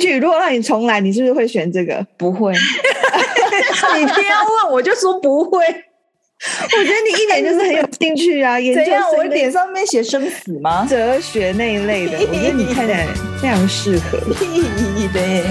[0.00, 2.06] 去，如果让你重来，你是不是会选这个？
[2.16, 2.52] 不会。
[3.98, 5.58] 你偏要问，我就说不会。
[5.58, 9.04] 我觉得你一点就是很有兴趣啊，研 究怎样？
[9.16, 10.86] 我脸上面写生死吗？
[10.88, 13.06] 哲学那一类的，我觉得你看起来
[13.40, 14.18] 非常适合。
[15.12, 15.44] 对。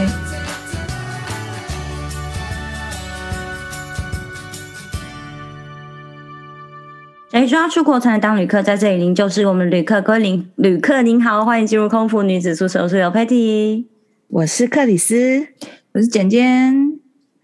[7.29, 8.61] 谁说要出国才能当旅客？
[8.61, 10.01] 在这里，您就是我们旅客。
[10.01, 12.83] 各位旅旅客您好，欢迎进入空服女子宿舍。
[12.83, 13.87] 我是刘佩蒂，
[14.33, 15.45] 我是克里斯，
[15.91, 16.97] 我是简简。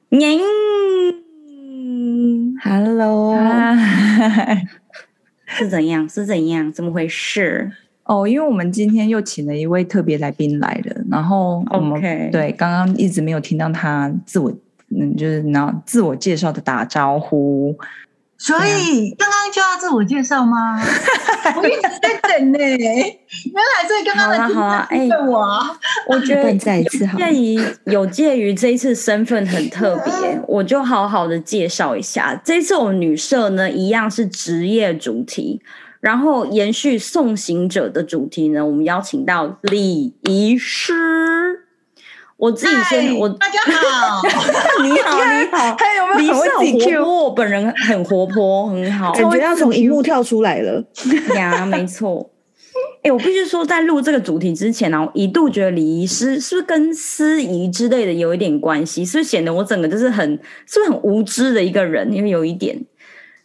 [0.07, 0.39] 您
[2.63, 3.35] ，Hello，
[5.45, 6.07] 是怎样？
[6.07, 6.71] 是怎样？
[6.71, 7.69] 怎么回事？
[8.05, 12.31] 哦，因为我们今天又请了一位特别来宾来了，然后我们 Okay.
[12.31, 14.49] 对刚刚一直没有听到他自我，
[14.97, 17.77] 嗯，就是那自我介绍的打招呼。
[18.37, 20.79] 所以刚刚就要自我介绍吗？
[21.55, 22.57] 我一直在等呢。
[22.59, 22.75] 原
[23.55, 27.17] 来所以刚刚的好啊，哎，我我觉得再一次好。
[27.17, 32.39] 介于有介于这一次身份很特别， 我就好好的介绍一下。
[32.43, 35.61] 这一次我们女社呢，一样是职业主题，
[35.99, 40.93] 然后延续送行者的主题呢，我们邀请到礼仪师。
[42.37, 44.21] 我自己先，我大家好，
[44.83, 47.23] 你好，你好，还有没有很活泼？
[47.23, 50.83] 我本人很活泼，很好，感觉要从荧幕跳出来了
[51.35, 52.29] 呀，没错。
[53.01, 59.03] 哎，我必须说，在录这个主题之前呢，我一度觉得礼仪师是不是跟司仪之类的有一点关系？
[59.03, 62.13] 是不是显得我整个就是很，是不是很无知的一个人？
[62.13, 62.79] 因为有一点。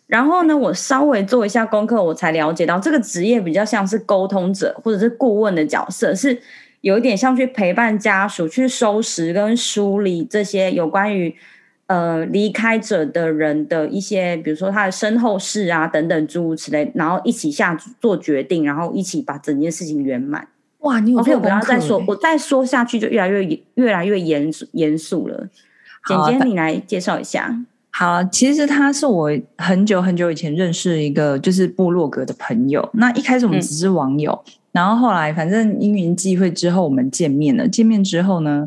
[0.06, 6.38] 然后呢，我稍微做一下功课，我才了解到这个职业比较像是沟通者或者是顾问的角色，是。
[6.82, 11.34] 有一点像去陪伴家属去收拾跟梳理这些有关于
[11.86, 20.46] 呃离开者的人的一些，比如说他的身后事啊等等诸如此类，然后一起下做决定，然后一起把整件事情圆满。
[20.80, 25.48] 哇，你有 OK，我不要再说，我再说下去就越来越越来越严严肃了。
[26.06, 27.56] 简简，你来介绍一下。
[27.92, 32.86] 好，其实他是我很久很久以前认识一个就是部落格的朋友。
[32.94, 34.32] 那一开始我们只是网友。
[34.46, 37.68] 嗯然后后来，反正因缘际会之后，我们见面了。
[37.68, 38.66] 见面之后呢，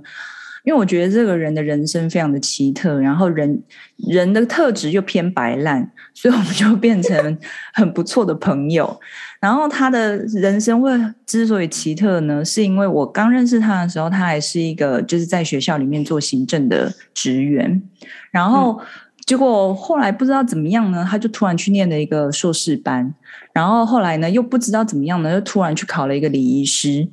[0.64, 3.60] 因为我觉得这个人的人生非常的奇特，然后人
[4.08, 7.36] 人的特质又偏白烂，所以我们就变成
[7.74, 9.00] 很不错的朋友。
[9.40, 10.92] 然后他的人生会
[11.26, 17.82] 之所以奇特呢，是因为我刚认识他的时候，他还是一个就是在学校里面做行政的职员，
[18.30, 18.80] 然后。
[18.80, 18.86] 嗯
[19.26, 23.12] 结果后来不知道怎么样呢，他就突然去念了一个硕士班，
[23.54, 27.08] 然后后来呢又不知道怎么样呢，又突然去考了一个礼仪师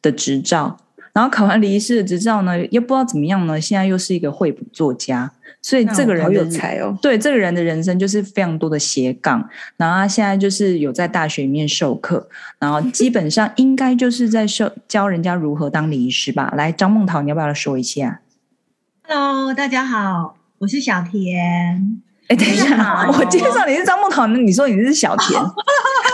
[0.00, 0.78] 的执照，
[1.12, 5.30] 然后考完礼仪师的执照呢，又不知道怎么样呢，现在又是一个绘本作家，
[5.60, 6.96] 所以这个人好有才哦。
[7.02, 9.46] 对，这个人的人生就是非常多的斜杠，
[9.76, 12.26] 然后他现在就是有在大学里面授课，
[12.58, 16.50] 然后基本上应该就是在授教人家如何当礼仪师吧。
[16.56, 18.22] 来，张梦桃，你要不要来说一下
[19.06, 20.37] ？Hello，大家好。
[20.58, 25.40] 我是小田，哎，等一下，我介绍你是张梦桃，那你说你是小田，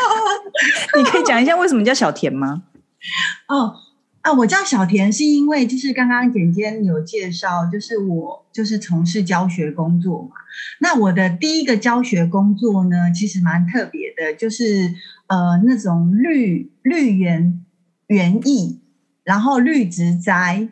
[0.98, 2.64] 你可以讲一下为什么叫小田吗？
[3.48, 3.74] 哦
[4.20, 10.36] 啊，我叫小田是因为就是刚刚简简有介绍，就是我就是从事教学工作嘛。
[10.80, 14.92] 那我的第一个教学工作呢，其实蛮特别的，就是
[15.26, 17.64] 呃那种绿绿园
[18.08, 18.80] 园艺，
[19.24, 20.68] 然后绿植栽。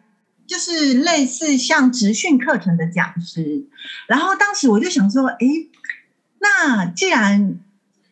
[0.46, 3.66] 就是类似像职训课程的讲师，
[4.06, 5.46] 然后当时我就想说，哎，
[6.40, 7.58] 那既然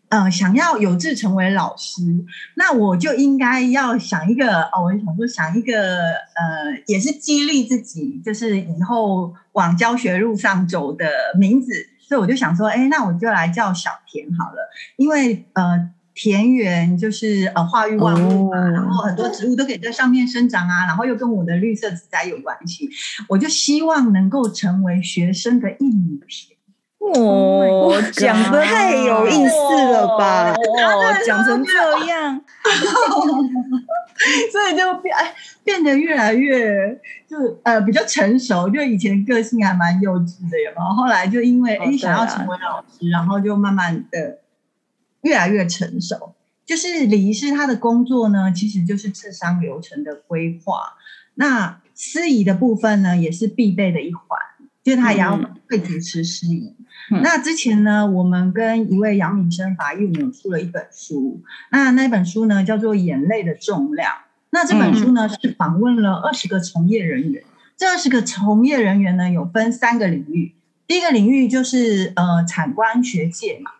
[0.08, 2.02] 呃想要有志成为老师，
[2.54, 11.06] 那我就应该要想一个哦，我就想说想一个呃，也是激励自己，就是以后往教学路上走的
[11.38, 15.90] 名字，所以我就想说，哎，那我就来叫小田好了，因为呃。
[16.22, 22.90] 田园就是呃化育万物嘛，哦、然后很多植物都可以在上面生长啊，然后又跟我的绿色植栽有关系，
[23.26, 26.58] 我就希望能够成为学生的一亩田。
[26.98, 30.52] 哦，讲的太有意思了吧？
[30.52, 30.54] 哦，
[31.26, 31.72] 讲成这
[32.06, 32.38] 样，
[34.52, 35.16] 所以就变
[35.64, 44.36] 变得越来越就呃比较成熟，就以前个性还蛮幼稚的，然后后来就因为哎、哦、想要成为老师，然后就慢慢的。
[45.22, 46.34] 越来越成熟，
[46.64, 50.94] 就是李医师他的工作呢，其实就是智商流程的规划。
[51.34, 54.38] 那司仪的部分呢，也是必备的一环，
[54.82, 55.38] 就是他也要
[55.68, 56.74] 会主持司仪。
[57.12, 61.42] 嗯、那之前呢，我们跟一位杨敏生法医，我们出了一本书。
[61.70, 64.12] 那那本书呢，叫做《眼泪的重量》。
[64.50, 67.42] 那这本书呢，是访问了二十个从业人员。
[67.76, 70.54] 这二十个从业人员呢，有分三个领域。
[70.86, 73.70] 第一个领域就是呃，产官学界嘛。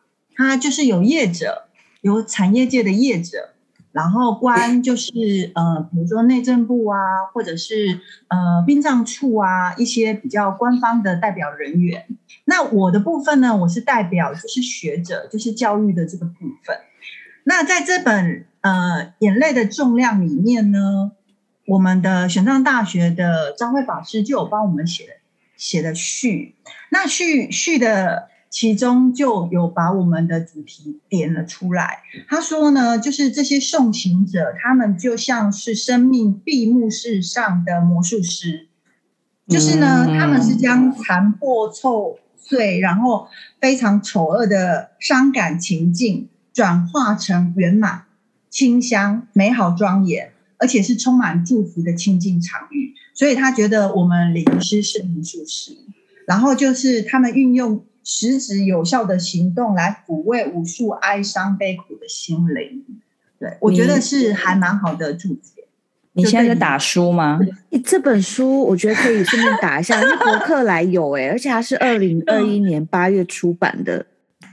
[0.48, 1.64] 他就是有业者，
[2.00, 3.50] 有产业界的业者，
[3.92, 5.12] 然后关就是
[5.54, 6.96] 呃，比如说内政部啊，
[7.34, 12.06] 或者是呃殡葬处啊，一些比较官方的代表人员。
[12.46, 16.32] 那我的部分呢，我是代表就是学者，就是教育的这个部
[16.64, 16.78] 分。
[17.44, 21.12] 那在这本呃眼泪的重量里面呢，
[21.66, 25.18] 我们的玄奘大学的张慧法师就有帮我们写
[25.58, 26.54] 写的序。
[26.88, 28.29] 那序序的。
[28.50, 32.00] 其中就有把我们的主题点了出来。
[32.26, 38.66] 他说呢，就是这些送行者，他们就像是生命闭幕式上的魔术师，
[39.46, 43.28] 就是呢，他们是将残破臭碎，然后
[43.60, 48.02] 非常丑恶的伤感情境，转化成圆满、
[48.50, 52.94] 清香、美好、庄严，而且是充满祝福的清净场域。
[53.14, 55.76] 所以他觉得我们灵师是魔术师，
[56.26, 57.84] 然后就是他们运用。
[58.02, 62.84] 实质有效的行动来抚慰无数哀伤悲苦的心灵，
[63.38, 65.64] 对，我觉得是还蛮好的注解。
[66.12, 67.38] 你现在在打书吗？
[67.68, 74.04] 你这本书我觉得可以顺便打一下，因为博客来有哎、欸，而且它是二零二一年八月出版的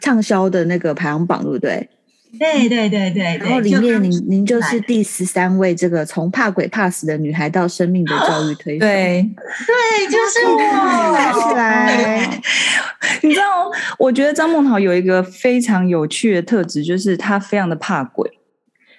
[0.02, 1.90] 畅销的那个排行榜，对不对？
[2.38, 9.30] 对对对对，然后里面您您就是第十三位，这个从怕鬼怕死的女孩到生命的教育推手，对
[9.66, 10.58] 对，就是我。
[11.56, 12.42] 来，
[13.24, 18.30] 你知道，我觉得张梦桃有一个非常有趣的特质，就是她非常的怕鬼，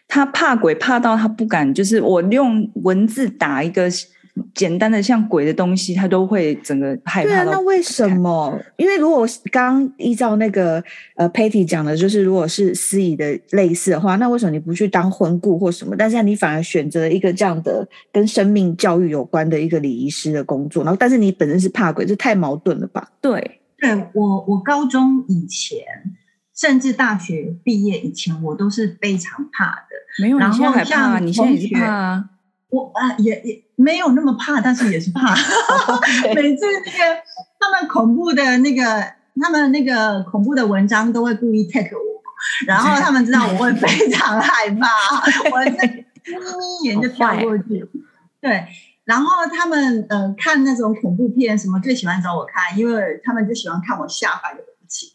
[0.06, 3.88] 她怕鬼怕到她不敢，就是我用文字打一个。
[4.58, 7.28] 简单的像鬼的东西，他都会整个害怕。
[7.28, 8.58] 对啊，那为什么？
[8.76, 10.82] 因为如果刚依照那个
[11.14, 15.94] 呃 Patty 讲的，就是如果是司仪的类似的话，那为什么你不去当婚顾或什么？
[15.96, 23.08] 但是你反而选择了一个这样的跟生命教育有关的一个礼仪师的工作，然后但是你本身是怕鬼，这太矛盾了吧？
[23.20, 25.78] 对，对我我高中以前，
[26.56, 29.86] 甚至大学毕业以前，我都是非常怕的。
[30.20, 31.18] 没有，然后你现在还怕？
[31.20, 32.24] 你现在也是怕啊？
[32.70, 35.34] 我啊，也也没有那么怕，但是也是怕。
[36.34, 37.22] 每次那个
[37.58, 39.02] 他们恐怖的那个，
[39.40, 42.22] 他们那个恐怖的文章都会故意 take 我，
[42.66, 44.86] 然后他们知道我会非 常害怕，
[45.50, 46.34] 我这眯
[46.82, 47.88] 眯眼就跳过去。
[48.40, 48.66] 对，
[49.04, 55.10] 然后他们呃看那种恐怖片，什么最喜欢找我看，因为他们就喜欢看我下凡的表情。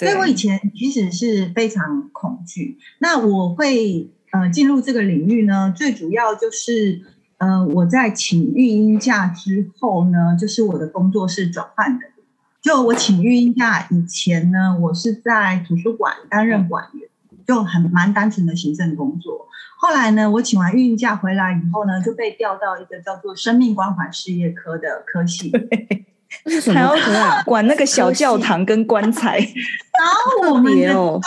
[0.00, 2.76] 所以我以前其实是非常恐惧。
[2.98, 4.10] 那我会。
[4.38, 7.00] 呃，进入这个领域呢，最主要就是，
[7.38, 12.06] 呃，我在请育婴假之后呢，就是我的工作是转换的。
[12.62, 17.08] 就我请育婴假以前呢，我是在图书馆担任馆员，
[17.44, 19.48] 就很蛮单纯的行政工作。
[19.78, 25.50] 后来呢，我请完育婴假回来以后呢，就被调到一个叫做生命关怀事业科的科系，
[26.72, 26.94] 还要
[27.44, 31.22] 管那个小教堂跟棺材，然后我们的专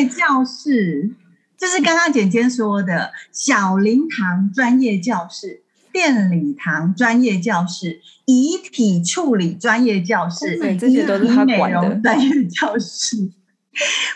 [0.00, 1.10] 业教室。
[1.58, 5.62] 就是刚刚简简说的小灵堂专业教室、
[5.92, 13.30] 奠礼堂专业教室、遗体处理专业教室、这些都是他管的专业教室。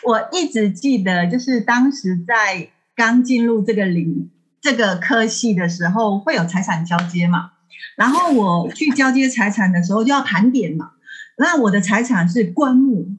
[0.05, 4.31] 我一直记得，就是当时在刚进入这个领
[4.61, 7.51] 这个科系的时候，会有财产交接嘛，
[7.97, 10.93] 然后我去交接财产的时候就要盘点嘛，
[11.39, 13.17] 那我的财产是棺木。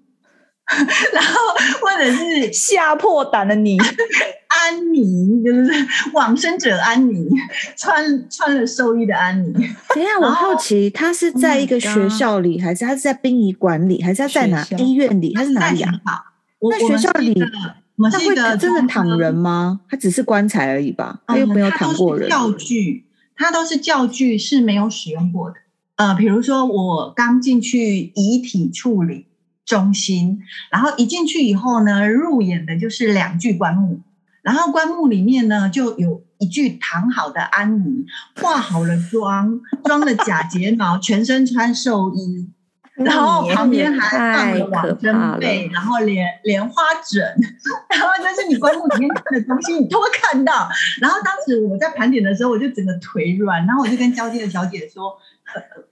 [1.13, 1.39] 然后，
[1.81, 3.77] 或者是吓破胆的你，
[4.47, 5.69] 安妮，就是
[6.13, 7.29] 往生者安妮，
[7.77, 9.51] 穿穿了寿衣的安妮。
[9.53, 15.91] 等一下，我好奇，他是在一个学校里，还是他是在殡仪馆里，还是他在哪医院里，还是哪里啊？
[16.61, 17.35] 那学校里，
[17.97, 19.81] 那会真的躺人吗？
[19.89, 21.19] 他只是棺材而已吧？
[21.27, 22.29] 他又没有躺过人。
[22.29, 25.57] 教具，他都是教具，是没有使用过的。
[25.97, 29.27] 呃，比如说我刚进去遗体处理。
[29.65, 30.41] 中心，
[30.71, 34.01] 然后一进去以后呢，入眼的就是两具棺木，
[34.41, 38.05] 然后棺木里面呢就有一具躺好的安妮，
[38.41, 42.49] 化好了妆，装了假睫毛，全身穿寿衣，
[42.95, 47.23] 然后旁边还放了往生被，然后莲莲花枕，
[47.89, 50.67] 然后就是你棺木里面看的东西，你都会看到。
[50.99, 55.17] 然后当时我在盘点的时候，我就整个腿软，然后我就跟交接的小姐说。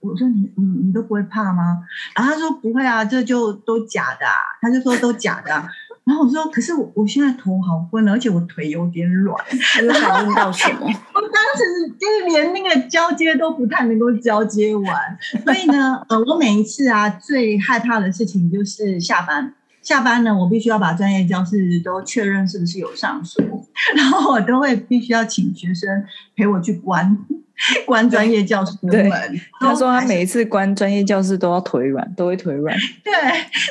[0.00, 1.78] 我说你你你都不会怕吗？
[2.16, 4.34] 然后他说不会啊，这就都假的啊。
[4.60, 5.68] 他就说都假的啊。
[6.04, 9.36] 然后我说可是我我现在头好昏，而且我腿有点软。
[9.82, 10.80] 有反应到什么？
[11.14, 15.18] 我当时就是连那个交接都不太能够交接完。
[15.44, 19.54] 所以呢， 呃，我每一次啊最害怕的事情就是下班。
[19.80, 23.44] 下班呢，我必须要把专业教室都确认是不是有上锁，
[23.96, 26.04] 然后我都会必须要请学生
[26.36, 27.16] 陪我去关。
[27.86, 29.40] 关专业教室的对门。
[29.60, 32.76] 他说他每一次关专业教室都要腿软，都会腿软。
[33.04, 33.12] 对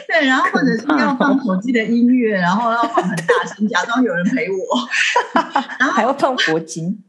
[0.07, 4.87] 对，然后或者是要放手机的音乐，然后要放很大声，假装有人陪我，
[5.79, 7.03] 然后还要放佛经，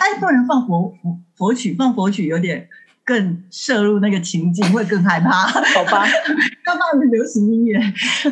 [0.00, 2.68] 哎，不能放佛佛佛曲，放佛曲有点
[3.04, 5.30] 更摄入那个情境，会更害怕。
[5.30, 6.06] 好吧？
[6.66, 7.78] 要放流行音乐，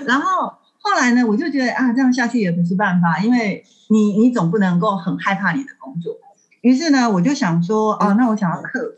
[0.06, 6.16] 然后后来呢，我就觉得啊，这样下去也不是办法，因为你你总不能够很害怕你的工作。
[6.62, 8.94] 于是呢，我就想说，哦，那我想要克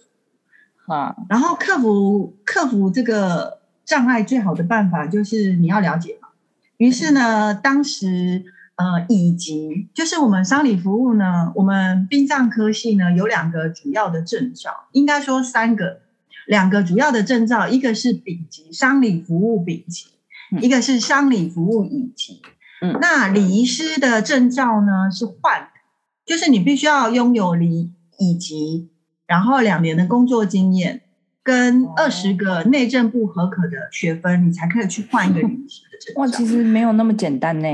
[0.86, 6.28] 服，啊，然后克服克服这个障碍最好的办法就是你要了解嘛。
[6.76, 8.44] 于是呢，当时
[8.76, 16.00] 呃，乙级就是我们丧礼服务呢，我们殡葬科系呢有两个主要的证照，应该说三个，
[16.46, 20.08] 两个主要的证照，一个是丙级丧礼服务丙级，
[20.60, 22.42] 一个是丧礼服务乙级。
[22.82, 25.70] 嗯，那礼仪师的证照呢是换。
[26.24, 28.88] 就是你必须要拥有离以及，
[29.26, 31.02] 然后两年的工作经验，
[31.42, 36.20] 跟二十个内政部合可的学分，你才可以去换一个 律师的证照。
[36.20, 37.68] 哇，其实没有那么简单呢，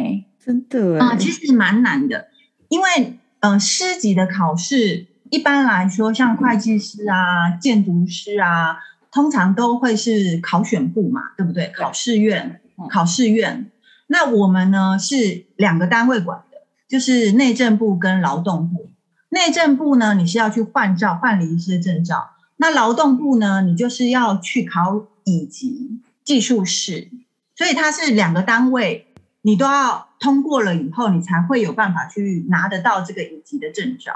[0.45, 2.29] 真的啊、呃，其实蛮难的，
[2.69, 8.79] 因为呃，师级的考试一般来说，像会计师啊、建筑师啊，
[9.13, 11.73] 通常都会是考选部嘛，对不对？
[11.77, 13.71] 考试院，考试院。
[14.09, 16.43] 那我们呢是两个单位管。
[16.91, 18.91] 就是内政部跟劳动部，
[19.29, 27.09] 内政部呢，你是要去换照，换礼仪师的证照；那劳动部呢，你就是要去考乙级技术士，
[27.55, 29.07] 所以它是两个单位，
[29.43, 34.13] 你都要通过了以后，你才会有办法去拿得到这个乙级的证照，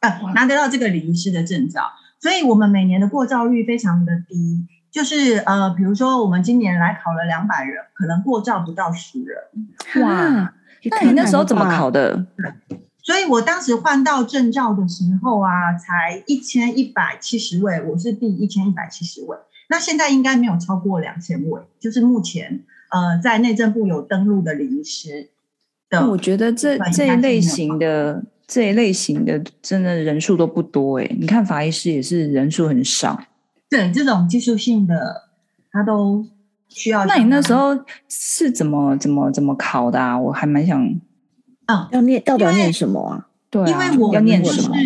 [0.00, 1.90] 呃，拿得到这个礼仪师的证照。
[2.20, 10.52] 所以我们每年的过照率非常的低，就是呃，比如说我们今年来考了两百人，可能过照不到十人，哇。
[10.84, 12.26] 那你那时候怎么考的？
[13.02, 19.36] 所以我当时换到证照的时候啊，才一千一百七十位，我是第一千一百七十位。
[19.68, 22.60] 那现在应该没有超过两千位，就是目前
[22.90, 25.30] 呃在内政部有登录的礼仪师
[25.88, 26.08] 的。
[26.08, 31.16] 我觉得这这一类型的这一类型的真的人数都不多哎。
[31.18, 33.20] 你看法医师也是人数很少。
[33.68, 35.28] 对，这种技术性的
[35.72, 36.26] 他都。
[36.70, 37.04] 需要？
[37.04, 37.76] 那你那时候
[38.08, 40.18] 是怎么怎么怎么考的啊？
[40.18, 40.82] 我还蛮想，
[41.66, 43.26] 啊，要念到底要念什么啊？
[43.50, 44.76] 对啊，因为我要念什么？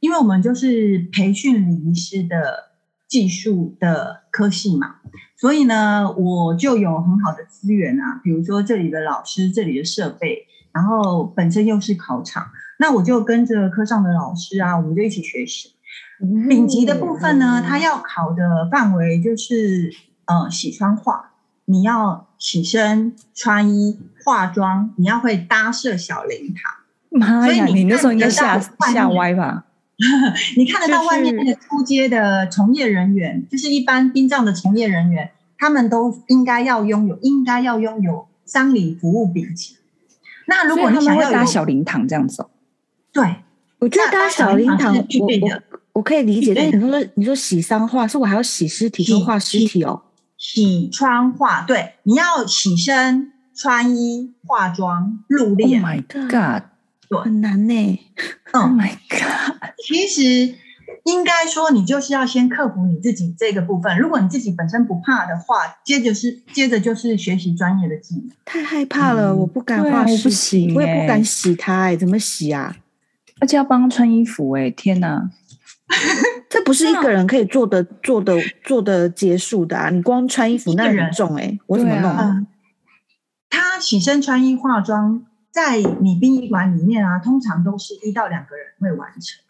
[0.00, 2.72] 因为我们就是培训礼仪师的
[3.08, 4.96] 技术的科系嘛，
[5.38, 12.44] 所以呢，我就有很好的资源啊，比如说这里的老师、这里的设备，然后本身又是考场，
[12.80, 15.70] 那我就跟着科上的老师啊，我们就一起学习。
[16.48, 19.92] 丙级的部分呢，他要考的范围就是。
[20.26, 21.32] 呃，洗穿化，
[21.64, 26.74] 你要起身穿衣化妆，你要会搭设小灵堂。
[27.10, 29.64] 妈呀，所以你你那时候应该吓吓歪吧？
[30.56, 39.76] 你看得到外面那个出街的从业人员，就是、就是一般殡葬的从业人员，他们都应该要拥有，应该要拥有丧礼服务笔记。
[40.46, 42.46] 那如果你想要搭小灵堂这样子，
[43.12, 43.36] 对，
[43.78, 45.62] 我觉得搭小灵堂我我
[45.92, 50.02] 我可以理解，但是你说你说洗丧化，是我还要洗尸体跟化尸体哦。
[50.42, 55.76] 洗穿化，对，你要起身、穿衣、化妆、入殓。
[55.76, 56.64] Oh my god，
[57.08, 58.00] 对，很难呢。
[58.50, 60.56] Oh my god，其实
[61.04, 63.96] 应该说，你就是要先克服你自己这个部分。
[63.96, 68.28] 如果你自己本身不怕的话，接着是接着就是学习专业的技能。
[68.44, 72.74] 太害怕了，嗯、我不敢化尸，我不行，我也不敢洗它，哎，怎么洗啊？
[73.38, 75.30] 而且要帮穿衣服，哎，天哪！
[76.52, 79.88] 这不是一个人可以做的、做的、做的结束的啊！
[79.88, 82.46] 你光穿衣服那很重哎、欸，我怎么弄、啊嗯？
[83.48, 89.42] 他起身穿衣化妆，在你殡仪馆里面啊，通常都是一到两个人会完成，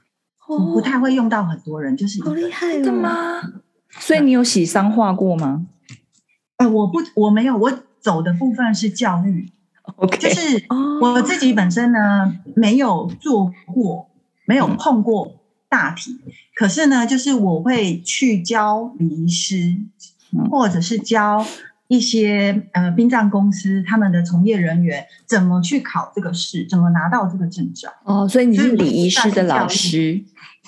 [0.46, 2.30] 哦、不太会用到很多人，就是一个。
[2.30, 3.42] 好厉害的吗？
[3.90, 5.66] 所以你有洗伤化过吗？
[6.58, 9.50] 呃，我不，我没有，我走的部分是教育
[9.96, 10.64] ，OK，就是
[11.00, 14.08] 我自己本身呢没有做过，
[14.46, 15.41] 没有碰过。
[15.72, 16.20] 嗯大体，
[16.54, 19.74] 可是呢，就是我会去教礼仪师，
[20.50, 21.46] 或者是教
[21.88, 27.90] 一些呃殡葬公司他们的从业人员怎么去考这个试，怎么拿到这个证照。
[28.04, 30.22] 哦，所以你是礼仪师的老师。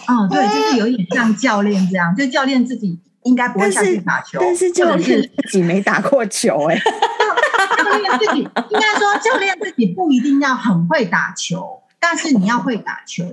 [0.09, 6.81] 哦，对，就是有点像教练这样，就教练自己应该不会下去打球，但是，但是教练自己没打过球 哎、欸。
[7.85, 13.25] 教练自己应该说，教练自己不一定要很会打球，但是你要会打球。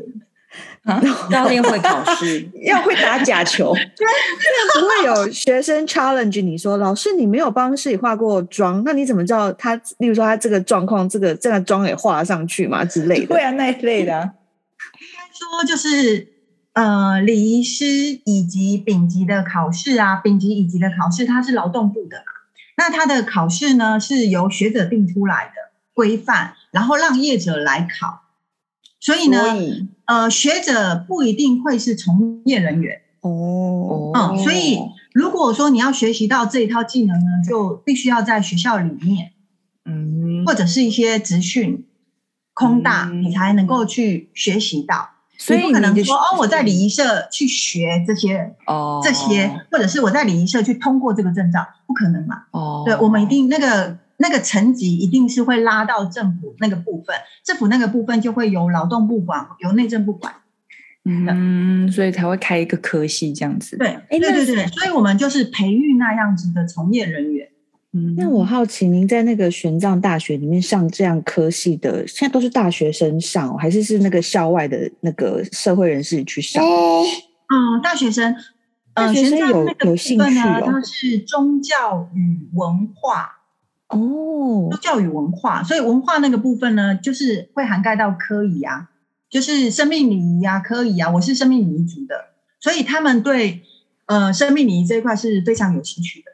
[0.83, 9.75] 啊，教练会考试， 要会打假球， 不会有学生 challenge 你说，老师你没有帮自己化过妆，那你怎么知道他？
[9.99, 13.33] 例如说他这个状况，这个这个妆也画上去嘛之类的？
[13.33, 14.33] 会啊，那一类的。
[14.99, 16.27] 应该说就是
[16.73, 17.85] 呃，礼仪师
[18.25, 22.23] 以及丙级的考试啊，丙级乙级的考试，它是劳动部的嘛。
[22.77, 28.20] 那它的考试呢，是由学者定出来的规范，然后让业者来考。
[29.01, 29.89] 所以呢，以。
[30.05, 33.01] 呃，学者不一定会是从业人员。
[33.21, 34.11] 哦。
[34.13, 34.77] 嗯，所以
[35.13, 39.31] 如果说你要学习到这一套技能呢，就必须要在学校里面，
[39.85, 41.85] 嗯，或者是一些职训
[42.53, 45.09] 空大，嗯、你才能够去学习到。
[45.37, 52.43] 所以不可能说哦，我在礼仪社去学这些哦，这些，或者是我在礼仪社去通过这个证照，不可能嘛？
[52.51, 60.33] 哦，对，我们一定那个那个层级一定是会拉到政府那个部分，政府那个部分就会由劳动部管，由内政部管。
[61.03, 63.75] 嗯，所以才会开一个科系这样子。
[63.75, 67.49] 对，哎，对对对，所以我们就是培育那样子的从业人员。
[67.93, 76.63] 嗯，那我好奇，您在那个玄奘大学里面上这样科系的，现在都是大学生上，还是是那个校外的那个社会人士去上？
[76.63, 78.35] 嗯，大学生，
[78.93, 80.63] 大学生有有兴趣哦。
[80.65, 83.40] 它是宗教与文化
[83.91, 88.89] 哦，教育文化，所以文化那个部分呢，就是会涵盖到科仪啊，
[89.29, 91.09] 就是生命礼仪啊，科仪啊。
[91.09, 92.15] 我是生命礼仪组的，
[92.59, 93.61] 所以他们对
[94.05, 96.31] 呃生命礼仪这一块是非常有兴趣的。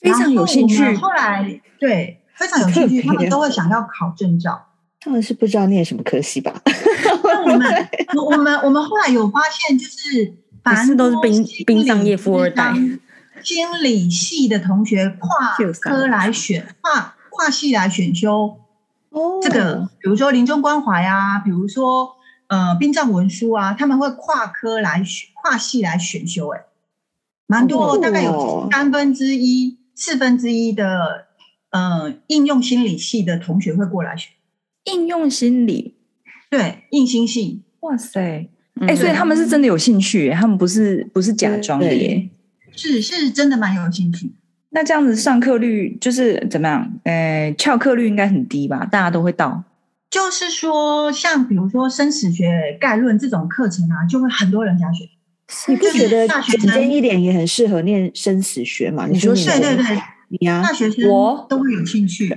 [0.00, 0.94] 非常有兴趣。
[0.96, 4.66] 后来对，非常有兴趣，他们都会想要考证照。
[5.00, 6.52] 他们是不知道念什么科系吧？
[7.44, 7.88] 我们
[8.30, 12.74] 我们我们后来有发现，就是凡是都是冰冰上业富二代，
[13.44, 18.56] 心理系的同学跨科来选，跨跨系来选修。
[19.10, 22.16] 哦，这个比如说临终关怀啊，比如说
[22.48, 26.48] 呃殡葬文书啊，他们会跨科来选，跨系来选修。
[26.48, 26.64] 哎，
[27.46, 29.78] 蛮多，大概有三分之一。
[29.96, 31.26] 四分之一的，
[31.70, 34.32] 呃，应用心理系的同学会过来选。
[34.86, 35.94] 应用心理，
[36.50, 38.48] 对，应心系，哇塞，哎、
[38.80, 38.88] 嗯。
[38.88, 42.28] 欸，所以他们是真的有兴趣，他们不是不是假装的耶，
[42.76, 44.32] 是是真的蛮有兴趣。
[44.70, 46.92] 那这样子上课率就是怎么样？
[47.04, 48.84] 呃，翘课率应该很低吧？
[48.90, 49.62] 大家都会到。
[50.10, 55.04] 就是说，像比如说生死学概论这种课程啊，就会很多人加学。
[55.68, 59.06] 你不觉得简单一点也很适合念生死学嘛？
[59.06, 59.50] 你说是？
[59.50, 60.02] 对对对，
[60.40, 62.34] 你啊，大学生我都会有兴趣。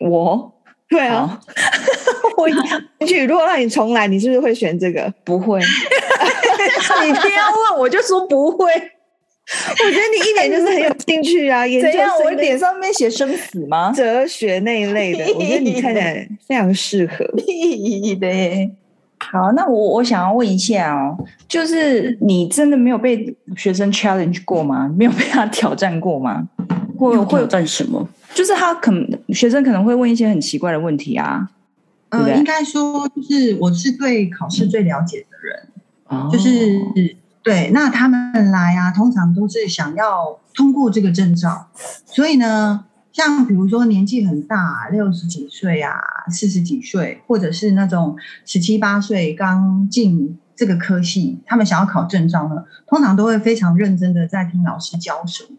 [0.00, 0.52] 我，
[0.88, 1.40] 对啊，
[2.36, 3.24] 我有兴趣。
[3.24, 5.12] 如果让你重来，你是不是会选这个？
[5.24, 5.58] 不会。
[7.06, 8.66] 你偏要问，我就说不会。
[9.70, 11.64] 我觉得你一点就是很有兴趣啊！
[11.68, 13.92] 研究我脸上面写生死吗？
[13.96, 17.24] 哲学那一类的，我觉得你看起来非常适合。
[18.20, 18.70] 对。
[19.18, 21.16] 好，那我我想要问一下哦，
[21.48, 24.92] 就是你真的没有被学生 challenge 过吗？
[24.98, 26.46] 没有被他挑战过吗？
[26.98, 28.06] 会会挑战什么？
[28.34, 31.48] 就是他可能学生可能会问一些很奇怪的问题啊。
[32.10, 35.68] 呃，应该说就是我是对考试最了解的人，
[36.10, 36.92] 嗯、就是、哦、
[37.44, 37.70] 对。
[37.72, 41.68] 那他们来啊，通常都是想要通过这个证照，
[42.06, 42.86] 所以呢。
[43.14, 45.92] 像比如说年纪很大，六十几岁啊，
[46.32, 55.50] 四十几岁，或者是那种十七八岁刚进这个科系，他们想要考证照呢，通常都会非常认真的在听老师教什么。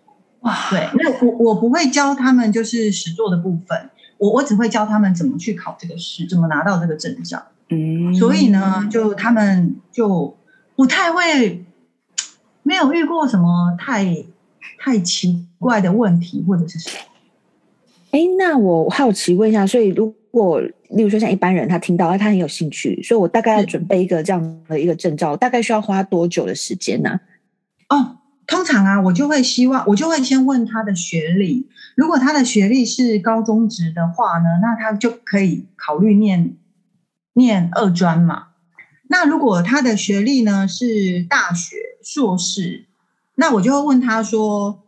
[0.41, 7.41] 哇，对，那我我不会教他们就是实作的部分，我我只会教他们怎么去考这个试，怎么拿到这个证照。
[7.69, 10.37] 嗯，所以呢，就他们就
[10.75, 11.64] 不太会，
[12.67, 14.25] 没有遇过什么太
[14.79, 16.95] 太奇怪的问题或者是什么。
[18.09, 27.19] 哎，那我好奇问一下，所以如果例如说像一般人，他听到他很有兴趣，所以我大概要准备一个这样的一个证照，大概需要花多久的时间呢？
[27.89, 36.55] 哦，通常啊，我就会希望，我就会先问他的学历，如果他的学历是高中职的话呢，那他就可以考虑念
[37.33, 38.47] 念二专嘛。
[39.07, 42.85] 那如果他的学历呢是大学硕士，
[43.35, 44.81] 那我就会问他说。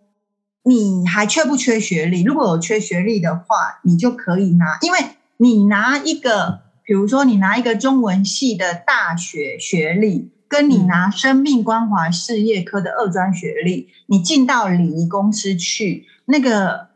[0.63, 2.23] 你还缺不缺学历？
[2.23, 4.99] 如果有缺学历的话，你就可以拿，因为
[5.37, 16.89] 你拿一个，比如说你拿一个中文系的大学学历，跟你拿生命关怀事业科的二专学历，你进到礼仪公司去，那个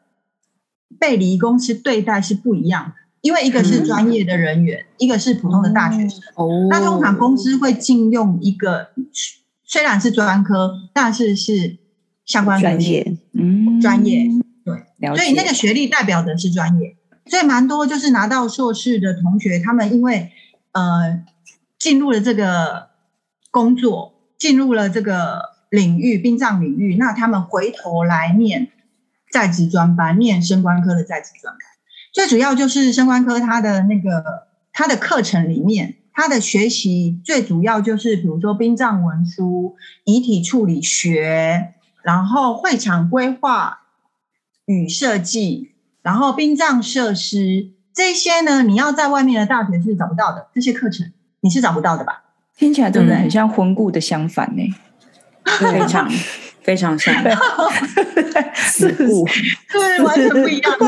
[1.00, 6.20] 被礼仪公司对待是不一样的，因为一个是专业的人员，嗯、一个是普通的大学生。
[6.36, 8.90] 哦，那通常公司会禁用一个，
[9.64, 11.80] 虽然是专科，但是是。
[12.24, 14.24] 相关专业，嗯，专业，
[14.64, 20.32] 对，所以那个学历代表的是专业，所以蛮多就是拿到硕士的同学，他们因为
[20.72, 21.26] 呃
[21.78, 22.90] 进入了这个
[23.50, 28.70] 工作，进入了这个领域，殡葬领域，那他们回头来念
[29.30, 31.60] 在职专班，念升官科的在职专班，
[32.12, 35.96] 最主要就是生官科它的那个它的课程里面。
[36.14, 43.84] 它的学习最主要就是比如说殡葬文书、遗体处理学，然后会场规划
[44.66, 45.72] 与设计，
[46.02, 52.24] 然后殡葬设施这些呢，你要在外面的大学是找不到的，这些课程你是找不到的吧？
[52.58, 56.12] 听起来真的很像婚顾的相反呢、欸， 非常。
[56.64, 57.14] 非常像，
[58.54, 59.26] 是不？
[59.72, 60.86] 对，完全不一样的，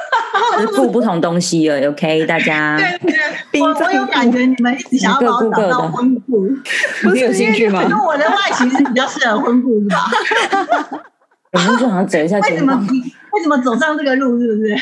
[0.60, 1.90] 是顾不同东西了。
[1.90, 2.76] OK，大家。
[2.78, 6.46] 对对，我我有感觉你们一直想要把我找到婚顾，
[7.12, 7.82] 你有兴趣吗？
[7.82, 10.10] 因为我的外形是比较适合婚顾，是吧？
[11.52, 12.38] 我们就好像折一下。
[12.40, 12.86] 为什么？
[13.32, 14.38] 为什么走上这个路？
[14.40, 14.74] 是不是？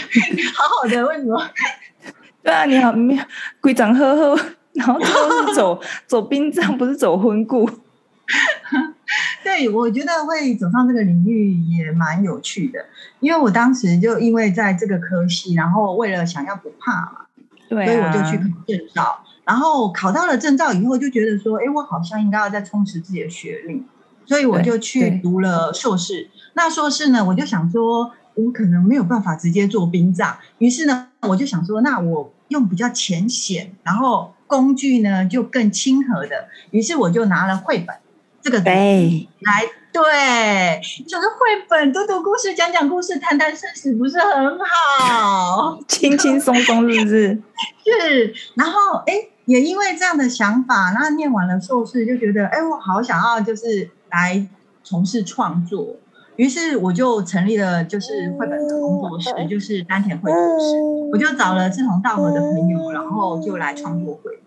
[0.55, 1.43] 好好的，为什么？
[2.43, 3.21] 对啊，你好，你
[3.61, 4.41] 规长呵呵，
[4.75, 7.69] 然后都是走走殡葬，不是走婚顾。
[9.49, 12.85] 对，我觉得会走上这个领域也蛮有趣的，
[13.19, 17.13] 因为我当时就因为在这个科系，然后为了想要不怕嘛，
[17.67, 23.83] 对、啊，所以我就去考证照，然后考到了证照以后，就觉得说，哎，我好像应该要再充实自己的学历，
[24.27, 26.29] 所以我就去读了硕士。
[26.53, 37.97] 那硕士呢，我就想说，我可能没有办法直接做殡葬，于是呢，我就想说，那我用比较浅显，然后工具呢就更亲和的，于是我就拿了绘本。
[38.41, 45.79] 这个对来对，就是绘本读读故事，讲讲故事，谈谈生死，不是很好？
[45.89, 47.43] 轻轻松松，是不是？
[47.85, 48.35] 是。
[48.55, 49.15] 然后，哎，
[49.47, 54.47] 也因为这样的想法，那念完了硕士，就觉得，哎，我好想要，就是来
[54.85, 55.97] 从事创作。
[56.37, 60.77] 于是，我就成立了，就是绘本的工作室，就是丹田绘本室。
[61.11, 64.38] 我就找了志同道合的朋友，然后就来创作绘本。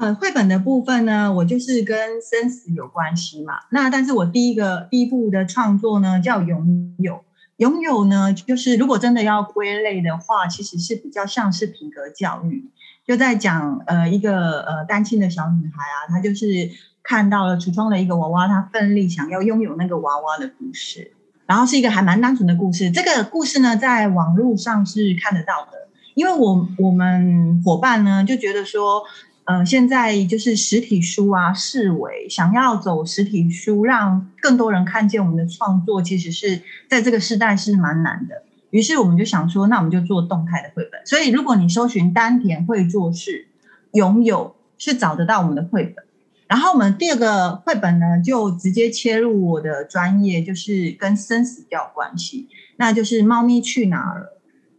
[0.00, 3.52] 呃，绘本的部分呢，我就是跟生死有关系嘛。
[3.70, 7.22] 那但是我第一个第一部的创作呢，叫拥有。
[7.58, 12.70] 拥有呢，就是如果真的要归类的话，其实是比较像是品格教育，
[13.06, 16.70] 就在讲呃一个呃单亲的小女孩啊，她就是
[17.02, 21.12] 看到了橱窗的一个娃娃，她奋力想要拥有那个娃娃的故事。
[21.44, 22.90] 然后是一个还蛮单纯的故事。
[22.90, 25.72] 这个故事呢，在网络上是看得到的，
[26.14, 29.02] 因为我我们伙伴呢就觉得说。
[29.50, 38.44] 呃，现在就是实体书啊，视为，想要走实体书，让更多人看见我们的创作，其实是在这个时代是蛮难的。
[38.70, 41.04] 于是我们就想说，那我们就做动态的绘本。
[41.04, 43.48] 所以如果你搜寻丹田会做事，
[43.94, 46.04] 拥有是找得到我们的绘本。
[46.46, 54.26] 然后我们第二个绘本呢，就直接切入我的专业，就是跟生死有关系，那就是《猫咪去哪儿了》。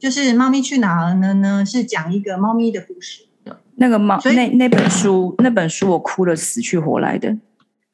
[0.01, 1.65] 就是《猫咪去哪儿了》呢？
[1.65, 3.23] 是讲一个猫咪的故事。
[3.81, 7.27] 那个猫，那那本书，那本书我哭了，死去活来的。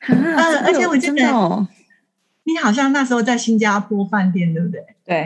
[0.10, 1.68] 嗯、呃， 而且我记得，
[2.44, 4.82] 你好像那时候在新加坡饭店，对不对？
[5.06, 5.18] 对。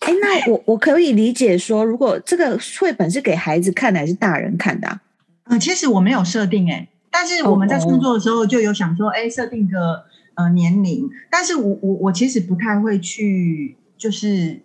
[0.00, 4.88] 哎，那我我可以理解说，如果这个绘本是给孩子看的，还是大人看的？
[4.88, 5.00] 啊？
[5.44, 10.04] 嗯、呃，其实我没有设定哎，但是我们在创作的时候就有想说，哎，设定个
[10.34, 14.62] 呃年龄，但是我我我其实不太会去，就是。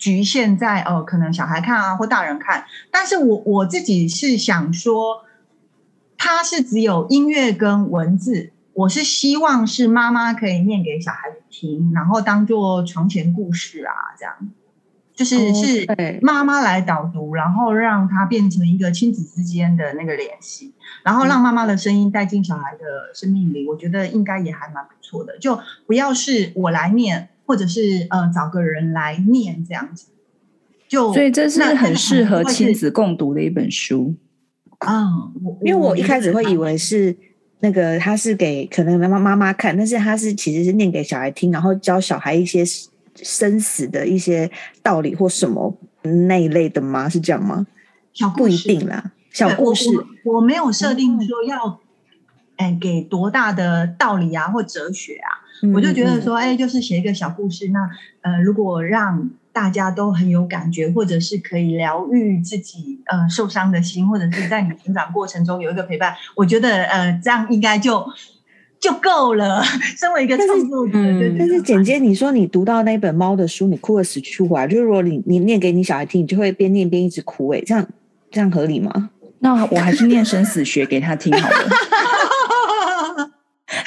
[0.00, 2.64] 局限在哦，可能小孩看啊，或大人看。
[2.90, 5.24] 但是我我自己是想说，
[6.16, 8.50] 它是只有音乐跟文字。
[8.72, 14.34] 我是希望是妈妈可以念给小孩子听，然后当做床前故事啊，这样。
[15.12, 15.86] 就是是
[16.22, 23.68] 妈妈来导读，然后让它变成一个亲子之间的那个联系，然后让妈妈的声音带进小孩的生命里。
[23.68, 25.36] 我觉得应该也还蛮不错的。
[25.38, 27.28] 就不要是我来念。
[27.50, 30.06] 或者是呃找个人来念这样子，
[30.86, 34.14] 就所以这是很适合亲子共读的一本书。
[34.86, 35.32] 嗯，
[35.64, 37.16] 因为我一开始会以为是
[37.58, 42.62] 那个他是给可能妈妈妈妈看，但是他是其实是念给小孩听，然后教小孩一些
[43.16, 44.48] 生死的一些
[44.80, 45.76] 道理或什么
[46.28, 47.08] 那一类的吗？
[47.08, 47.66] 是这样吗？
[48.12, 49.88] 小不一定啦，小故事
[50.24, 51.80] 我，我没有设定说要
[52.58, 55.39] 哎给多大的道理啊或哲学啊。
[55.74, 57.80] 我就觉得说，哎，就是写一个小故事，那
[58.22, 68.04] 呃，如果让大家都很有感觉，或者是可以疗愈自己呃受伤的心，或者是在你成长过程中有一个陪伴，我觉得呃这样应该就
[68.78, 69.62] 就够了。
[69.98, 77.86] 身为一个创作者，嗯，但是简姐，你说你读到那本猫的书，你哭了死去活来，就是如果你你念给你小孩听，你就会边念边一直哭，哎，这样
[78.30, 79.10] 这样合理吗？
[79.40, 81.56] 那我还是念生死学给他听好了。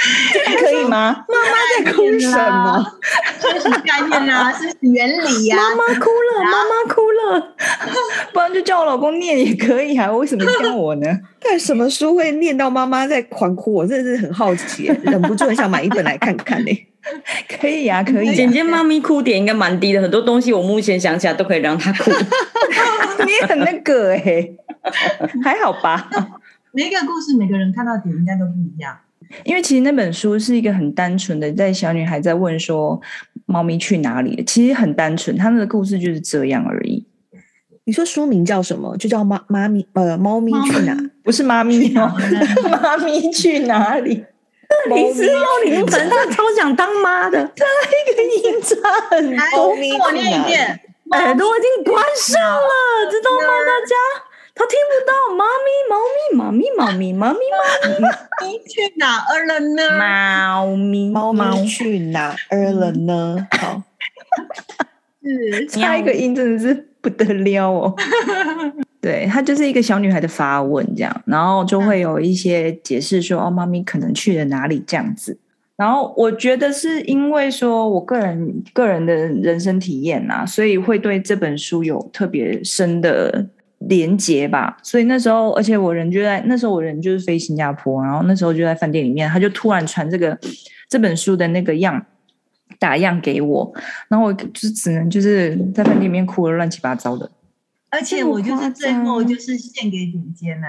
[0.60, 1.26] 可以吗？
[1.28, 2.86] 妈妈在哭什么？
[3.40, 5.56] 这是概念啊， 是原理呀。
[5.58, 7.56] 妈妈哭了，妈妈哭了，
[8.34, 10.12] 不然就叫我老公念也可以啊。
[10.12, 11.08] 为什么叫我呢？
[11.40, 13.74] 看什么书会念到妈妈在狂哭？
[13.74, 16.88] 我真的是很好奇， 忍不住很想买一本来看看呢。
[17.60, 18.34] 可以啊，可以。
[18.34, 22.12] 简简妈咪哭点应该蛮低的，很多东西我目前想起来都可以让她哭。
[23.26, 24.50] 你很那个哎，
[25.44, 26.10] 还好吧？
[26.72, 28.98] 每一个故事，每个人看到点应该都不一样。
[29.44, 33.00] 因为其实那本书是一个很单纯的，在小女孩在问说
[33.46, 37.06] 猫咪去哪里，其实很单纯，他们的故事就是这样而已。
[37.86, 38.96] 你说书名叫什么？
[38.98, 40.98] 就叫妈妈咪呃，猫咪去哪？
[41.24, 42.12] 不是妈咪哦，
[42.72, 44.24] 妈咪去哪里？
[44.90, 48.76] 你是要临盆，他超想当妈的， 他一个音差
[49.12, 49.70] 很多。
[49.70, 50.80] 我念一遍，
[51.12, 53.48] 耳朵已经关上了，知道吗？
[53.68, 53.96] 大家。
[54.56, 57.40] 他听不到，妈咪，猫咪，妈咪，猫咪，妈咪，
[58.00, 58.10] 妈
[58.46, 59.98] 咪，去哪儿了呢？
[59.98, 63.48] 猫咪，猫咪去哪儿了呢？
[63.60, 63.82] 好，
[65.24, 67.96] 是差一个音真的是不得了哦。
[69.02, 75.36] 对，他就是一个小女孩的发问这样，然后就会有一些解释说，哦，妈咪可能去了哪里这样子。
[75.76, 83.48] 然后我觉得是因为说我个人个人的人生体验啊，所以会对这本书有特别深的。
[83.90, 90.38] 连接吧，所以那时候，而且我人就在那时候，我人就是飞新加坡，然后那时候就在饭店里面，他就突然传这个
[90.88, 92.06] 这本书的那个样
[92.80, 93.74] 打样给我，
[94.08, 97.30] 然后我就只能就是在饭店里面哭了乱七八糟的。
[97.90, 100.68] 而且我就是最后就是献给顶尖呐，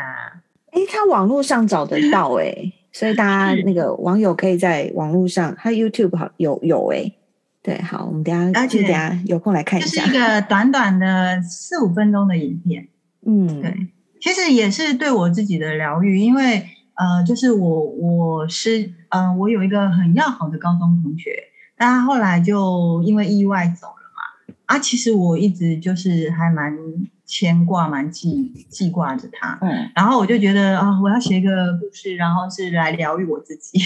[0.72, 3.24] 哎，他网络上找得到哎、欸， 所以大
[3.54, 7.14] 家那个网友可以在网络上，他 YouTube 好有有哎、欸，
[7.62, 12.88] 对，好，我们等下就等下有空来看一下，就是一个短短的四五分钟的影片。
[13.26, 13.88] 嗯，对，
[14.20, 21.30] 其实也是对我自己的疗愈，因为呃，就是我我是嗯、呃，我有一个很要好的高中同学，
[21.76, 24.54] 但他后来就因为意外走了嘛。
[24.66, 26.76] 啊，其实我一直就是还蛮
[27.26, 29.58] 牵挂、蛮记记挂着他。
[29.60, 33.78] 嗯，然后我就觉得啊、哦，我要写一个故事，然后是来疗愈我自己。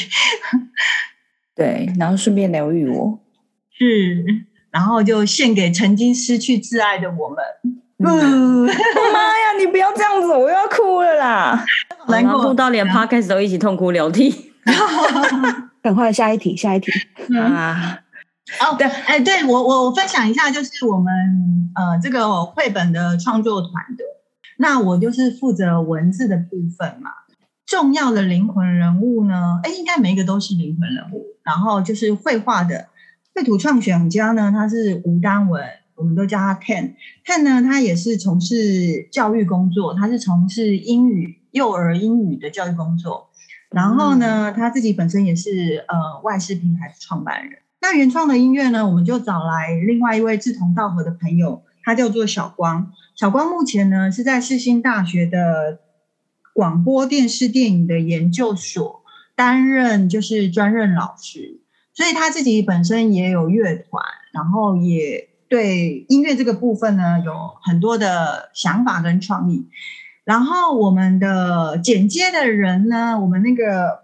[1.57, 3.19] 对，然后顺便疗愈我。
[3.71, 4.25] 是，
[4.71, 7.39] 然后就献给曾经失去挚爱的我们。
[8.05, 9.53] 嗯，妈呀！
[9.59, 11.65] 你不要这样子，我又要哭了啦！
[12.09, 14.53] 难过哭到连 podcast 都一起痛哭流涕。
[15.83, 16.93] 赶快下一题，下一题
[17.37, 17.99] 啊！
[18.61, 21.13] 哦，对，哎，对我我我分享一下，就是我们
[21.75, 24.07] 呃这个绘本的创作团队，
[24.59, 27.11] 那我就是负责文字的部分嘛。
[27.67, 31.27] 重要的灵魂人物呢，哎，应该每一个都是灵魂人物。
[31.43, 32.87] 然后就是绘画的
[33.35, 35.65] 绘图创选家呢，他是吴丹文。
[35.99, 36.95] 我们都叫他 Ken。
[37.27, 43.29] Ken 呢，他也是从事教育工作，他是从事英语幼儿英语的教育工作。
[43.71, 47.59] 然后呢，他自己本身也是呃外事平台的创办人。
[47.81, 52.93] 那原创的音乐呢，我们就找来另外一位志同道合的朋友，他叫做小光。
[53.15, 55.81] 小光目前呢是在世新大学的
[56.55, 59.03] 广播电视电影的研究所
[59.35, 61.61] 担任就是专任老师，
[61.93, 65.29] 所以他自己本身也有乐团，然后也。
[65.49, 67.33] 对音乐这个部分呢，有
[67.63, 69.67] 很多的想法跟创意。
[70.25, 74.01] 然后我们的剪接的人呢，我们那个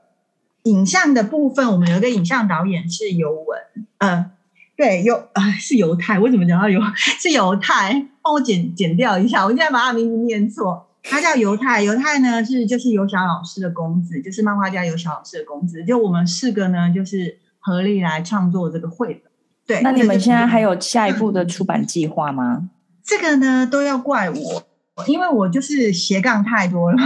[0.62, 3.58] 影像的部分，我们有一个影像导演是尤文，
[3.98, 4.30] 呃，
[4.74, 6.80] 对，尤啊、呃、是犹太，为什么讲到犹
[7.20, 8.08] 是犹太？
[8.22, 11.82] 帮我剪剪掉一下，我现在把他名字念错，他叫犹太。
[11.82, 15.84] 犹太呢是就是尤小老师的公子，就是漫画家尤小老师的公子。
[15.84, 19.30] 就我们四个呢，就是合力来创作这个绘本。
[19.66, 22.68] 对，那你们现在还有下一步的出版计划吗？
[23.02, 24.62] 这个呢，都要怪我，
[25.06, 26.98] 因为我就是斜杠太多了。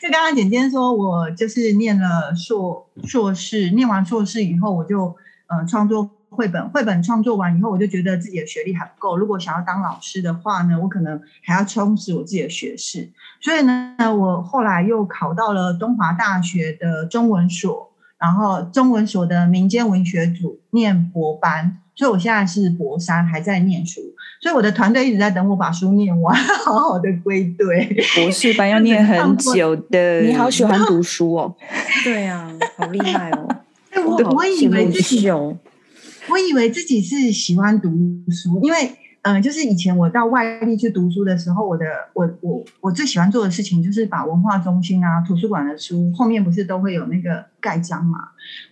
[0.00, 9.16] 就刚刚简简说，我就是念了硕硕士，念完硕士以后，我就呃创作绘本，绘本创作完以后，我就觉得自己的学历还不够。
[9.16, 13.10] 如果想要当老师的话呢，我可能还要充实我自己的学识。
[13.40, 17.92] 所以呢，我后来又考到了东华大学的中文所，
[18.24, 21.78] 然后中文所的民间文学组念博班。
[21.96, 24.00] 所以我现在是博三，还在念书，
[24.40, 26.34] 所以我的团队一直在等我把书念完，
[26.66, 27.88] 好好的归队。
[28.16, 31.54] 博士班要念很久的， 你好喜欢读书哦。
[32.02, 33.48] 对啊，好厉害哦。
[34.04, 37.88] 我我以为自己，我以为自己是喜欢读
[38.32, 38.90] 书，因为。
[39.24, 48.18] 嗯，就是以前我到外地去读书的时候，我的我我我最喜欢做的事情就是把文化中心啊、图书馆的书后面不是都会有那个盖章嘛？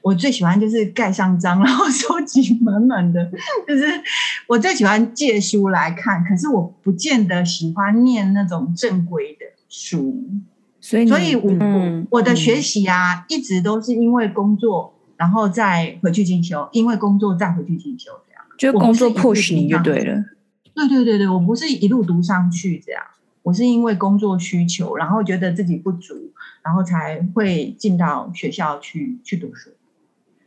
[0.02, 3.24] 我最喜欢就是盖上章，然后收集满满的。
[3.66, 3.84] 就是
[4.46, 10.22] 我最喜欢借书来看，可是我不见得喜欢念那种正规的书。
[10.82, 20.22] 所以，所以我、嗯、我的学习啊、嗯，一直都是因为工作，然后再回去进修，因为工作再回去进修，这样就工作 push 你就对了。
[20.74, 23.02] 对对对对，我不是一路读上去这样，
[23.42, 26.32] 我是因为工作需求，然后觉得自己不足，
[26.62, 29.70] 然后才会进到学校去去读书。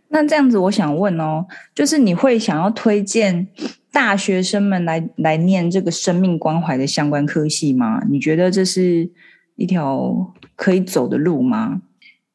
[0.09, 3.47] 那这样子，我想问哦，就是你会想要推荐
[3.91, 8.01] 大学生们来来念这个生命关怀的相关科系吗？
[8.09, 9.09] 你觉得这是
[9.55, 11.81] 一条可以走的路吗？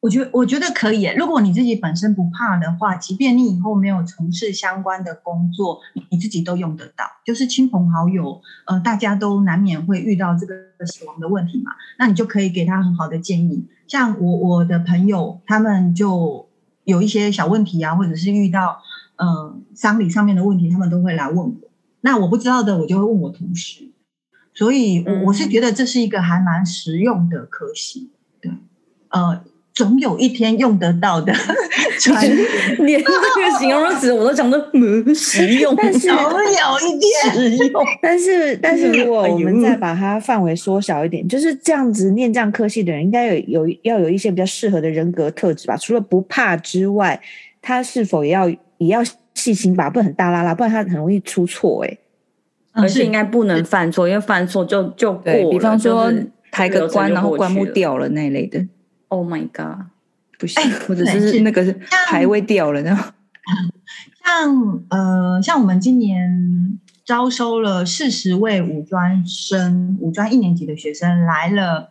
[0.01, 1.05] 我觉得我觉得可以。
[1.15, 7.05] 如果你自己本身不怕的话，即便你以后没有从事相关的工作，你自己都用得到。
[7.23, 10.55] 就是亲朋好友，呃，大家都难免会遇到这个
[10.87, 13.67] 死亡的问题嘛，那你就可以给他很好的建议。
[13.87, 16.49] 像我我的朋友，他们就
[16.83, 18.81] 有一些小问题啊，或者是遇到
[19.17, 21.55] 呃丧礼上面的问题，他们都会来问我。
[22.01, 23.91] 那我不知道的，我就会问我同事。
[24.55, 28.09] 所以，我我是觉得这是一个还蛮实用的科系。
[28.41, 28.51] 对，
[29.09, 29.43] 呃。
[29.73, 31.33] 总有一天用得到的，
[32.79, 37.83] 连这个形容词我都讲得嗯实用，但是总有一天实用。
[38.01, 45.77] 但是，但是如果我们再把它范围缩小一点，就是这样子念这样科系的人，应该有有要有一些比较适合的人格特质吧？
[45.77, 47.19] 除了不怕之外，
[47.61, 49.01] 他是否也要也要
[49.35, 49.89] 细心吧？
[49.89, 51.85] 不能很大拉拉，不然他很容易出错。
[51.85, 51.97] 哎，
[52.73, 55.49] 而且应该不能犯错，因为犯错就就过了。
[55.49, 56.11] 比方说
[56.51, 58.59] 抬个棺，然后棺木掉了那一类的。
[59.11, 59.87] Oh my god！
[60.39, 63.13] 不行，或者是那个是牌位掉了呢？
[64.23, 71.89] 像呃，像我们今年招收了四十位五专生，五专一年级的学生来了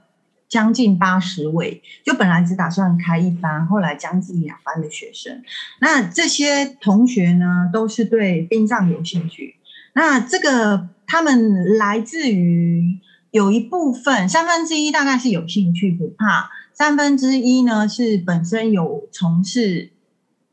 [0.48, 5.42] 将近八十位，就本来只打算开一班，后来将近两班的学生。
[5.80, 9.56] 那这些同学呢，都是对殡葬有兴趣。
[9.92, 12.98] 那这个他们来自于
[13.30, 16.48] 有一部分，三分之一大概是有兴趣，不怕。
[16.80, 19.90] 三分之一呢是本身有从事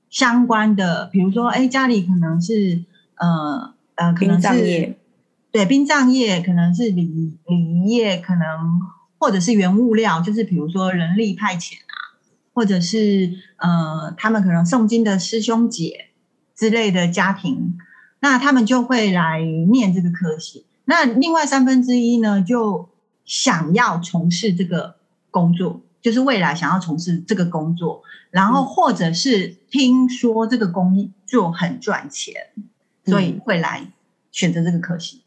[0.09, 2.83] 相关的，比如说，哎，家里可能是
[3.15, 4.97] 呃呃，可能是殡葬业，
[5.53, 8.41] 对，殡葬业可能是礼礼仪业，可能
[9.17, 12.19] 或者是原物料，就是比如说人力派遣啊，
[12.53, 16.07] 或者是呃，他们可能诵经的师兄姐
[16.53, 17.77] 之类的家庭，
[18.19, 20.65] 那他们就会来念这个科系。
[20.83, 22.89] 那另外三分之一呢，就
[23.23, 24.97] 想要从事这个
[25.31, 25.83] 工作。
[26.01, 33.87] 就是未来想要从事这个工作，然后或者是听说这个工作很赚钱，嗯、所以会来
[34.31, 35.21] 选择这个科系。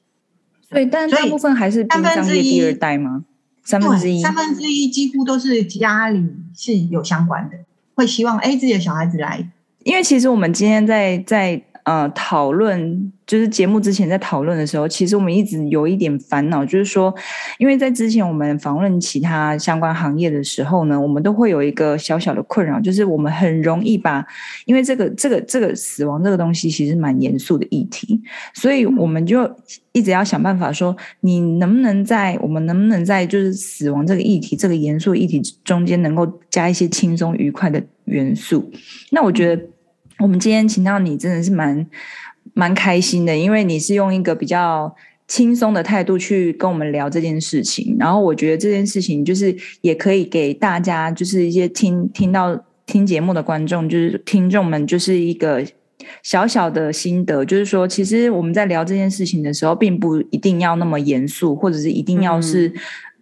[0.69, 3.25] 对，但大部分还是三分之一第二代吗？
[3.63, 7.57] 三分之一，三分之一几乎都是家里是有相关的，
[7.95, 9.51] 会希望哎自己的小孩子来。
[9.85, 11.63] 因为其实我们今天在在。
[11.91, 17.13] 呃，讨论就是节目之前在讨论的时候，其实我们一直有一点烦恼，就是说，
[17.59, 24.25] 因为在之前我们访问其他相关行业的时候呢，我们都会有一个小小的困扰，就是我们很容易把，
[24.67, 28.23] 因为这个这个这个死亡这个东西其实蛮严肃的议题，
[28.55, 29.51] 所以我们就
[29.91, 38.71] 一直要想办法说，你能不能在我们能不能在就是死亡这个议题这个严肃议题中间，能够加一些轻松愉快的元素？
[39.11, 39.61] 那我觉得。
[40.21, 41.87] 我们今天请到你，真的是蛮
[42.53, 44.95] 蛮开心的，因为你是用一个比较
[45.27, 47.97] 轻松的态度去跟我们聊这件事情。
[47.99, 55.65] 然后我觉得这件事情就是也可以给大家，就是一些听听到听节目的观众，就是听众们，就是一个
[56.23, 62.73] 小小的心得，就是说，其实我们在聊这件事情的时候，并不一定要那么严肃，或者是一定要是。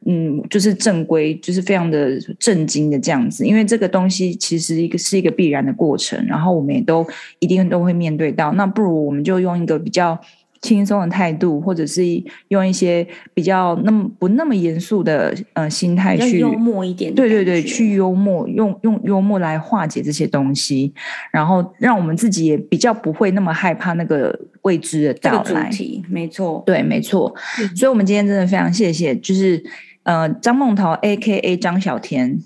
[0.06, 7.06] 嗯嗯，就是正规，就是非常的震惊的这样子，因为这个东西其实一个是一个必然的过程，然后我们也都
[7.40, 8.52] 一定都会面对到。
[8.52, 10.18] 那不如我们就用一个比较
[10.62, 12.02] 轻松的态度，或者是
[12.48, 20.92] 用一些比较那么不那么严肃的呃心态去幽默一点，对对对，去幽默，用用幽默来化解这些东西，
[21.30, 25.70] 然后让我们自己也比较不会那么害怕那个未知的到来。
[26.08, 27.34] 没错，对，没错。
[27.60, 27.76] 嗯。
[27.76, 29.62] 所以，我们今天真的非常谢谢，就是。
[30.08, 31.54] 呃，张梦桃 A.K.A.
[31.58, 32.40] 张小田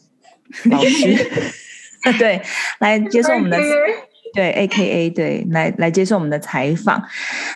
[0.65, 1.15] 老师，
[2.19, 2.43] 对，
[2.81, 3.57] 来接受我们的
[4.35, 5.11] 对 A.K.A.
[5.11, 7.01] 对，来来接受我们的采访。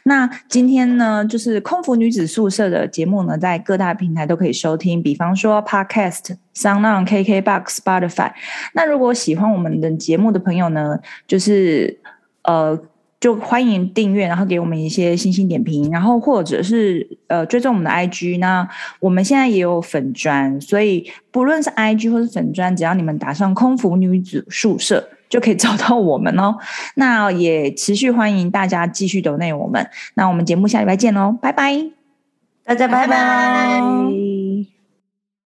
[0.05, 8.31] 那今天呢，就是空服女子宿舍的节目呢，在各大平台都可以收听，比方说 Podcast、SoundOn、KKBox、Spotify。
[8.75, 11.99] 那如果喜欢我们的节目的朋友呢，就是
[12.45, 12.81] 呃。
[13.19, 18.39] 就欢迎订阅，然后给我们一些星星点评，然后或者是呃追踪我们的 IG。
[18.39, 18.69] 那
[19.01, 26.57] 我们现在也有粉砖，所以不论是 IG 或是粉砖，只要你们打上“空服女子宿舍”，就可以找到我们哦。
[26.97, 29.89] 那也持续欢迎大家继续 donate 我们。
[30.15, 31.87] 那我们节目下礼拜见喽，拜拜，
[32.65, 33.07] 大家拜拜。
[33.07, 34.26] 拜拜。